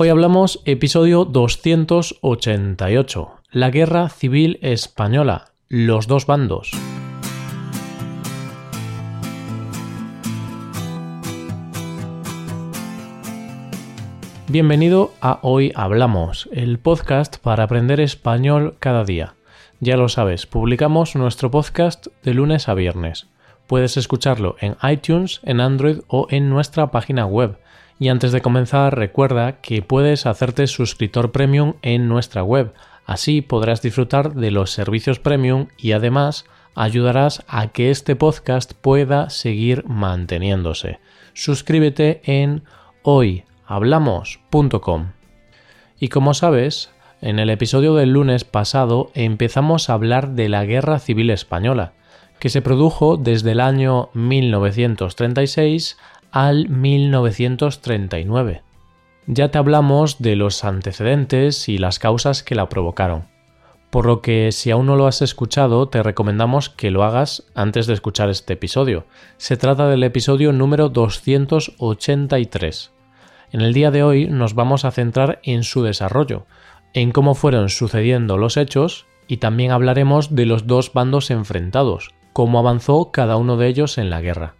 [0.00, 6.70] Hoy hablamos episodio 288, la Guerra Civil Española, los dos bandos.
[14.46, 19.34] Bienvenido a Hoy Hablamos, el podcast para aprender español cada día.
[19.80, 23.26] Ya lo sabes, publicamos nuestro podcast de lunes a viernes.
[23.66, 27.58] Puedes escucharlo en iTunes, en Android o en nuestra página web.
[27.98, 32.72] Y antes de comenzar, recuerda que puedes hacerte suscriptor premium en nuestra web.
[33.06, 39.30] Así podrás disfrutar de los servicios premium y además ayudarás a que este podcast pueda
[39.30, 41.00] seguir manteniéndose.
[41.32, 42.62] Suscríbete en
[43.02, 45.12] hoy hablamos.com.
[45.98, 46.90] Y como sabes,
[47.20, 51.94] en el episodio del lunes pasado empezamos a hablar de la Guerra Civil Española,
[52.38, 55.96] que se produjo desde el año 1936
[56.30, 58.62] al 1939.
[59.26, 63.24] Ya te hablamos de los antecedentes y las causas que la provocaron,
[63.90, 67.86] por lo que si aún no lo has escuchado te recomendamos que lo hagas antes
[67.86, 69.06] de escuchar este episodio.
[69.36, 72.92] Se trata del episodio número 283.
[73.52, 76.46] En el día de hoy nos vamos a centrar en su desarrollo,
[76.94, 82.58] en cómo fueron sucediendo los hechos y también hablaremos de los dos bandos enfrentados, cómo
[82.58, 84.54] avanzó cada uno de ellos en la guerra.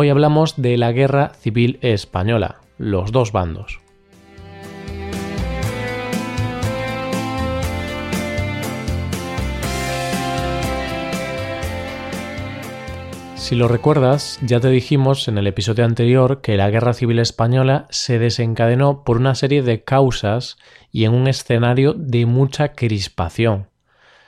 [0.00, 3.80] Hoy hablamos de la Guerra Civil Española, los dos bandos.
[13.34, 17.88] Si lo recuerdas, ya te dijimos en el episodio anterior que la Guerra Civil Española
[17.90, 20.58] se desencadenó por una serie de causas
[20.92, 23.66] y en un escenario de mucha crispación.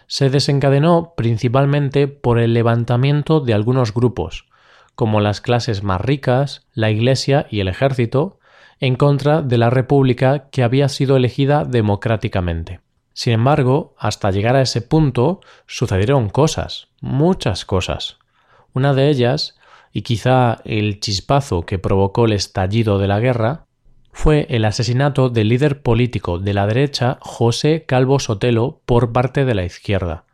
[0.08, 4.49] Se desencadenó principalmente por el levantamiento de algunos grupos,
[5.00, 8.38] como las clases más ricas, la Iglesia y el ejército,
[8.80, 12.80] en contra de la República que había sido elegida democráticamente.
[13.14, 18.18] Sin embargo, hasta llegar a ese punto sucedieron cosas, muchas cosas.
[18.74, 19.56] Una de ellas,
[19.90, 23.64] y quizá el chispazo que provocó el estallido de la guerra,
[24.12, 29.54] fue el asesinato del líder político de la derecha José Calvo Sotelo por parte de
[29.54, 30.26] la izquierda.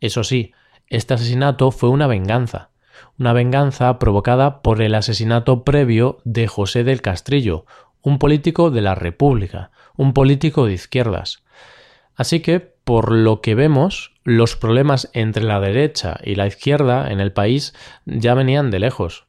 [0.00, 0.54] Eso sí,
[0.86, 2.70] este asesinato fue una venganza,
[3.18, 7.66] una venganza provocada por el asesinato previo de José del Castrillo,
[8.02, 11.42] un político de la República, un político de izquierdas.
[12.14, 17.20] Así que, por lo que vemos, los problemas entre la derecha y la izquierda en
[17.20, 17.74] el país
[18.04, 19.26] ya venían de lejos.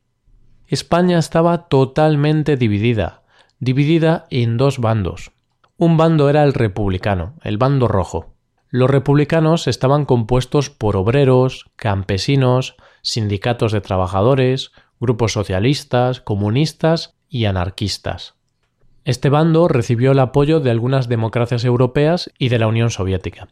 [0.68, 3.24] España estaba totalmente dividida,
[3.60, 5.32] dividida en dos bandos.
[5.78, 8.34] Un bando era el republicano, el bando rojo.
[8.70, 18.36] Los republicanos estaban compuestos por obreros, campesinos, sindicatos de trabajadores, grupos socialistas, comunistas y anarquistas.
[19.06, 23.48] Este bando recibió el apoyo de algunas democracias europeas y de la Unión Soviética.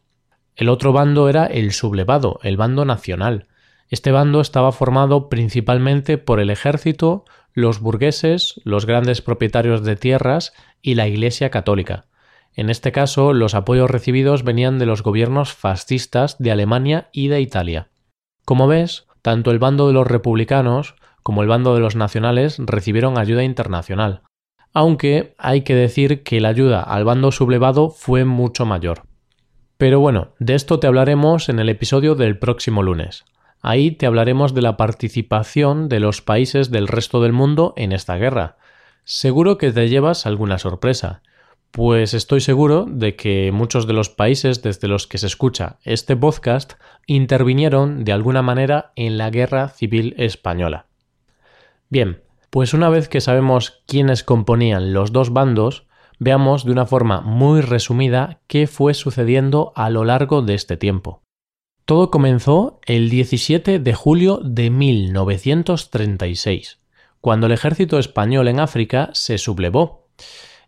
[0.54, 3.46] El otro bando era el sublevado, el bando nacional.
[3.88, 10.52] Este bando estaba formado principalmente por el ejército, los burgueses, los grandes propietarios de tierras
[10.82, 12.06] y la Iglesia católica.
[12.54, 17.40] En este caso, los apoyos recibidos venían de los gobiernos fascistas de Alemania y de
[17.40, 17.88] Italia.
[18.44, 20.94] Como ves, tanto el bando de los republicanos
[21.24, 24.22] como el bando de los nacionales recibieron ayuda internacional,
[24.72, 29.02] aunque hay que decir que la ayuda al bando sublevado fue mucho mayor.
[29.78, 33.24] Pero bueno, de esto te hablaremos en el episodio del próximo lunes.
[33.62, 38.14] Ahí te hablaremos de la participación de los países del resto del mundo en esta
[38.18, 38.58] guerra.
[39.02, 41.22] Seguro que te llevas alguna sorpresa,
[41.70, 46.16] pues estoy seguro de que muchos de los países desde los que se escucha este
[46.16, 46.74] podcast
[47.06, 50.86] intervinieron de alguna manera en la guerra civil española.
[51.88, 55.86] Bien, pues una vez que sabemos quiénes componían los dos bandos,
[56.18, 61.22] veamos de una forma muy resumida qué fue sucediendo a lo largo de este tiempo.
[61.84, 66.80] Todo comenzó el 17 de julio de 1936,
[67.20, 70.08] cuando el ejército español en África se sublevó.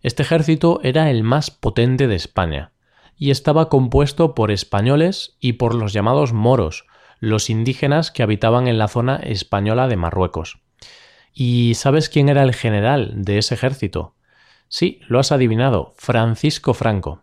[0.03, 2.73] Este ejército era el más potente de España
[3.17, 6.87] y estaba compuesto por españoles y por los llamados moros,
[7.19, 10.61] los indígenas que habitaban en la zona española de Marruecos.
[11.35, 14.15] ¿Y sabes quién era el general de ese ejército?
[14.69, 17.23] Sí, lo has adivinado, Francisco Franco.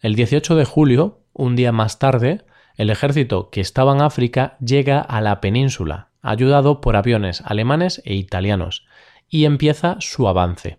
[0.00, 2.44] El 18 de julio, un día más tarde,
[2.76, 8.14] el ejército que estaba en África llega a la península, ayudado por aviones alemanes e
[8.14, 8.86] italianos,
[9.28, 10.78] y empieza su avance.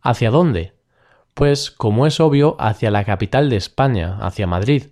[0.00, 0.74] ¿Hacia dónde?
[1.40, 4.88] Pues, como es obvio, hacia la capital de España, hacia Madrid.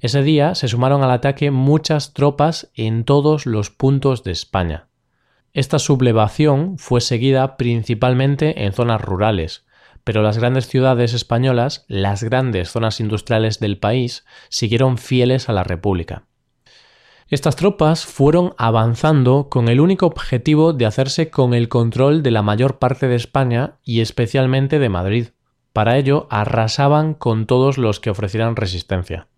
[0.00, 4.88] Ese día se sumaron al ataque muchas tropas en todos los puntos de España.
[5.52, 9.64] Esta sublevación fue seguida principalmente en zonas rurales,
[10.02, 15.62] pero las grandes ciudades españolas, las grandes zonas industriales del país, siguieron fieles a la
[15.62, 16.24] República.
[17.28, 22.42] Estas tropas fueron avanzando con el único objetivo de hacerse con el control de la
[22.42, 25.26] mayor parte de España y especialmente de Madrid.
[25.72, 29.28] Para ello arrasaban con todos los que ofrecieran resistencia.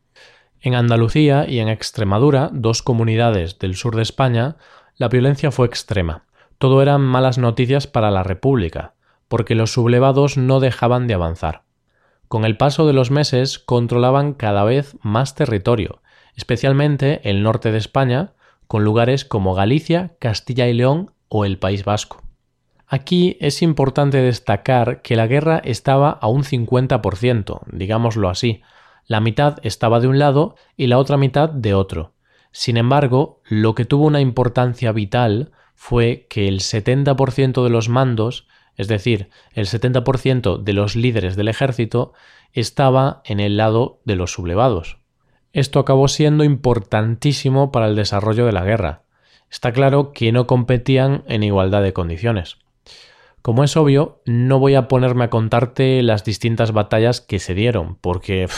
[0.60, 4.56] En Andalucía y en Extremadura, dos comunidades del sur de España,
[4.96, 6.24] la violencia fue extrema.
[6.58, 8.94] Todo eran malas noticias para la República,
[9.28, 11.62] porque los sublevados no dejaban de avanzar.
[12.28, 16.00] Con el paso de los meses controlaban cada vez más territorio,
[16.34, 18.32] especialmente el norte de España,
[18.66, 22.23] con lugares como Galicia, Castilla y León o el País Vasco.
[22.86, 28.62] Aquí es importante destacar que la guerra estaba a un 50%, digámoslo así.
[29.06, 32.12] La mitad estaba de un lado y la otra mitad de otro.
[32.52, 38.46] Sin embargo, lo que tuvo una importancia vital fue que el 70% de los mandos,
[38.76, 42.12] es decir, el 70% de los líderes del ejército,
[42.52, 44.98] estaba en el lado de los sublevados.
[45.52, 49.02] Esto acabó siendo importantísimo para el desarrollo de la guerra.
[49.50, 52.58] Está claro que no competían en igualdad de condiciones.
[53.44, 57.98] Como es obvio, no voy a ponerme a contarte las distintas batallas que se dieron,
[58.00, 58.48] porque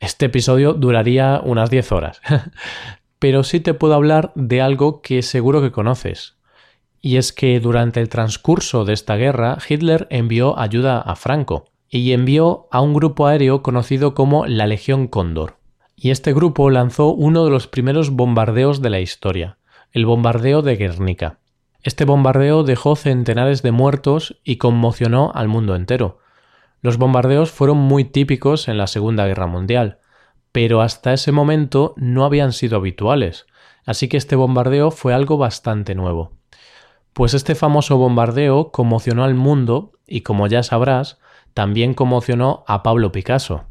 [0.00, 2.20] este episodio duraría unas 10 horas.
[3.18, 6.36] Pero sí te puedo hablar de algo que seguro que conoces.
[7.00, 12.12] Y es que durante el transcurso de esta guerra, Hitler envió ayuda a Franco y
[12.12, 15.56] envió a un grupo aéreo conocido como la Legión Cóndor
[15.96, 19.56] y este grupo lanzó uno de los primeros bombardeos de la historia,
[19.92, 21.40] el bombardeo de Guernica.
[21.86, 26.18] Este bombardeo dejó centenares de muertos y conmocionó al mundo entero.
[26.82, 30.00] Los bombardeos fueron muy típicos en la Segunda Guerra Mundial,
[30.50, 33.46] pero hasta ese momento no habían sido habituales,
[33.84, 36.32] así que este bombardeo fue algo bastante nuevo.
[37.12, 41.20] Pues este famoso bombardeo conmocionó al mundo y, como ya sabrás,
[41.54, 43.66] también conmocionó a Pablo Picasso,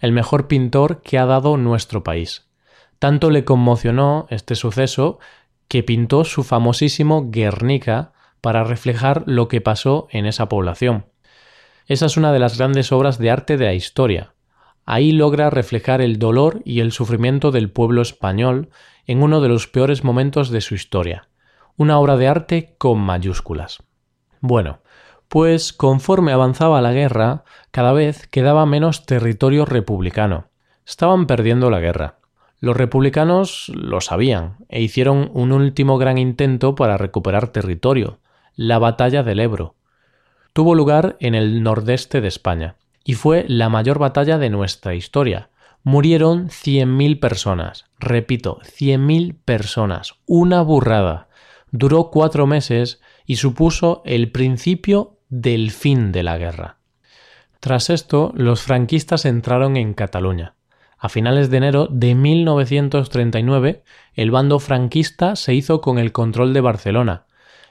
[0.00, 2.50] el mejor pintor que ha dado nuestro país.
[2.98, 5.20] Tanto le conmocionó este suceso
[5.70, 11.06] que pintó su famosísimo Guernica para reflejar lo que pasó en esa población.
[11.86, 14.34] Esa es una de las grandes obras de arte de la historia.
[14.84, 18.70] Ahí logra reflejar el dolor y el sufrimiento del pueblo español
[19.06, 21.28] en uno de los peores momentos de su historia.
[21.76, 23.80] Una obra de arte con mayúsculas.
[24.40, 24.80] Bueno,
[25.28, 30.48] pues conforme avanzaba la guerra, cada vez quedaba menos territorio republicano.
[30.84, 32.19] Estaban perdiendo la guerra.
[32.60, 38.18] Los republicanos lo sabían e hicieron un último gran intento para recuperar territorio,
[38.54, 39.76] la batalla del Ebro.
[40.52, 45.48] Tuvo lugar en el nordeste de España y fue la mayor batalla de nuestra historia.
[45.84, 51.28] Murieron 100.000 personas, repito, 100.000 personas, una burrada.
[51.70, 56.76] Duró cuatro meses y supuso el principio del fin de la guerra.
[57.60, 60.56] Tras esto, los franquistas entraron en Cataluña.
[61.02, 63.82] A finales de enero de 1939,
[64.12, 67.24] el bando franquista se hizo con el control de Barcelona,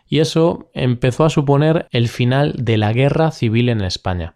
[0.07, 4.33] y eso empezó a suponer el final de la guerra civil en España.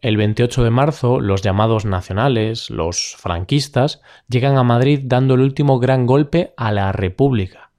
[0.00, 5.78] El 28 de marzo, los llamados nacionales, los franquistas, llegan a Madrid dando el último
[5.78, 7.70] gran golpe a la República.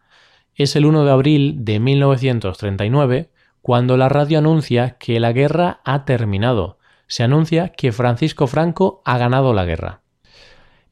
[0.55, 3.31] Es el 1 de abril de 1939
[3.61, 6.77] cuando la radio anuncia que la guerra ha terminado,
[7.07, 10.02] se anuncia que Francisco Franco ha ganado la guerra.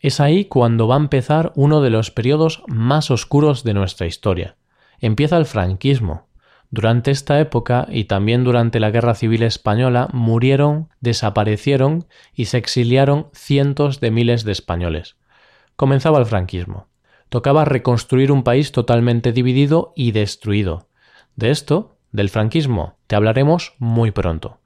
[0.02, 4.58] Es ahí cuando va a empezar uno de los periodos más oscuros de nuestra historia.
[5.00, 6.28] Empieza el franquismo.
[6.72, 13.28] Durante esta época y también durante la Guerra Civil Española murieron, desaparecieron y se exiliaron
[13.34, 15.18] cientos de miles de españoles.
[15.76, 16.88] Comenzaba el franquismo.
[17.30, 20.88] Tocaba reconstruir un país totalmente dividido y destruido.
[21.36, 24.62] De esto del franquismo te hablaremos muy pronto.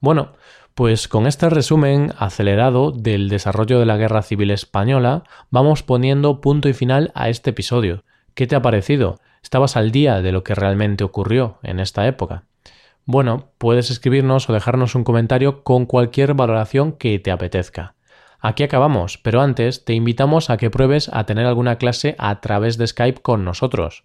[0.00, 0.34] Bueno,
[0.74, 6.68] pues con este resumen acelerado del desarrollo de la Guerra Civil Española, vamos poniendo punto
[6.68, 8.02] y final a este episodio.
[8.34, 9.20] ¿Qué te ha parecido?
[9.40, 12.44] ¿Estabas al día de lo que realmente ocurrió en esta época?
[13.04, 17.94] Bueno, puedes escribirnos o dejarnos un comentario con cualquier valoración que te apetezca.
[18.40, 22.78] Aquí acabamos, pero antes te invitamos a que pruebes a tener alguna clase a través
[22.78, 24.04] de Skype con nosotros.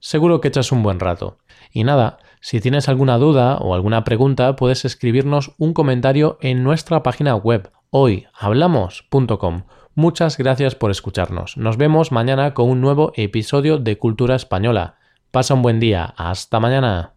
[0.00, 1.38] Seguro que echas un buen rato.
[1.72, 7.02] Y nada, si tienes alguna duda o alguna pregunta, puedes escribirnos un comentario en nuestra
[7.02, 9.62] página web hoyhablamos.com.
[9.94, 11.56] Muchas gracias por escucharnos.
[11.56, 14.94] Nos vemos mañana con un nuevo episodio de Cultura Española.
[15.30, 16.14] Pasa un buen día.
[16.16, 17.12] Hasta mañana.